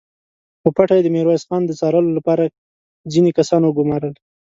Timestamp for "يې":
0.97-1.03